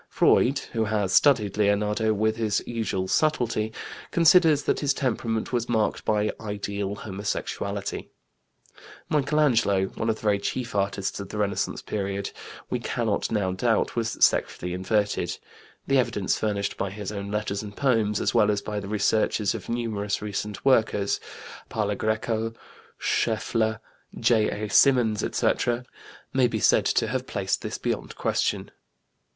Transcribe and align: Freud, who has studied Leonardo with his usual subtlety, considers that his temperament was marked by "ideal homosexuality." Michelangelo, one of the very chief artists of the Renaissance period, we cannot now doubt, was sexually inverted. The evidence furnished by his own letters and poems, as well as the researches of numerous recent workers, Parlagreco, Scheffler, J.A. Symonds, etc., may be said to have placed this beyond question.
Freud, 0.09 0.57
who 0.73 0.85
has 0.85 1.13
studied 1.13 1.57
Leonardo 1.57 2.11
with 2.11 2.35
his 2.35 2.63
usual 2.65 3.07
subtlety, 3.07 3.71
considers 4.09 4.63
that 4.63 4.79
his 4.79 4.95
temperament 4.95 5.53
was 5.53 5.69
marked 5.69 6.03
by 6.03 6.31
"ideal 6.39 6.95
homosexuality." 6.95 8.07
Michelangelo, 9.09 9.85
one 9.89 10.09
of 10.09 10.15
the 10.15 10.21
very 10.23 10.39
chief 10.39 10.73
artists 10.73 11.19
of 11.19 11.29
the 11.29 11.37
Renaissance 11.37 11.83
period, 11.83 12.31
we 12.67 12.79
cannot 12.79 13.29
now 13.29 13.51
doubt, 13.51 13.95
was 13.95 14.17
sexually 14.25 14.73
inverted. 14.73 15.37
The 15.85 15.99
evidence 15.99 16.35
furnished 16.35 16.77
by 16.77 16.89
his 16.89 17.11
own 17.11 17.29
letters 17.29 17.61
and 17.61 17.77
poems, 17.77 18.19
as 18.19 18.33
well 18.33 18.49
as 18.49 18.63
the 18.63 18.81
researches 18.87 19.53
of 19.53 19.69
numerous 19.69 20.19
recent 20.19 20.65
workers, 20.65 21.19
Parlagreco, 21.69 22.55
Scheffler, 22.99 23.79
J.A. 24.19 24.67
Symonds, 24.67 25.23
etc., 25.23 25.85
may 26.33 26.47
be 26.47 26.59
said 26.59 26.85
to 26.85 27.05
have 27.09 27.27
placed 27.27 27.61
this 27.61 27.77
beyond 27.77 28.15
question. 28.15 28.71